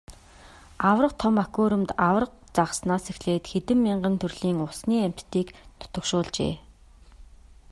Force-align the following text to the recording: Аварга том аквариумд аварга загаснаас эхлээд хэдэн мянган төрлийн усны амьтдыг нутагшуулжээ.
Аварга 0.89 1.17
том 1.21 1.35
аквариумд 1.45 1.89
аварга 2.09 2.37
загаснаас 2.57 3.05
эхлээд 3.11 3.45
хэдэн 3.51 3.79
мянган 3.85 4.15
төрлийн 4.21 4.59
усны 4.67 4.95
амьтдыг 5.07 5.47
нутагшуулжээ. 5.79 6.53